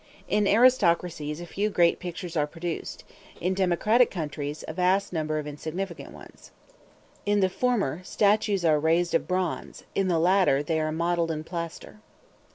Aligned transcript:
In 0.27 0.47
aristocracies 0.47 1.39
a 1.39 1.45
few 1.45 1.69
great 1.69 1.99
pictures 1.99 2.35
are 2.35 2.47
produced; 2.47 3.03
in 3.39 3.53
democratic 3.53 4.09
countries, 4.09 4.63
a 4.67 4.73
vast 4.73 5.13
number 5.13 5.37
of 5.37 5.45
insignificant 5.45 6.11
ones. 6.11 6.49
In 7.23 7.39
the 7.39 7.49
former, 7.49 8.01
statues 8.03 8.65
are 8.65 8.79
raised 8.79 9.13
of 9.13 9.27
bronze; 9.27 9.83
in 9.93 10.07
the 10.07 10.17
latter, 10.17 10.63
they 10.63 10.79
are 10.79 10.91
modelled 10.91 11.29
in 11.29 11.43
plaster. 11.43 11.99